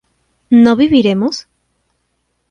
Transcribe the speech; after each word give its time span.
¿no 0.63 0.75
viviremos? 0.75 1.47